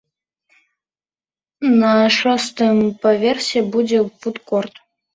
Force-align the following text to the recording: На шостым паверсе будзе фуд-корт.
На 1.79 1.93
шостым 2.17 2.77
паверсе 3.07 3.59
будзе 3.73 3.99
фуд-корт. 4.19 4.73